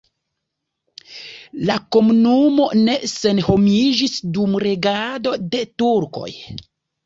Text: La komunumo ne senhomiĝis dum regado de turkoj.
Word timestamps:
La 1.71 1.75
komunumo 1.97 2.67
ne 2.89 2.97
senhomiĝis 3.13 4.19
dum 4.41 4.59
regado 4.67 5.39
de 5.55 5.65
turkoj. 5.83 6.29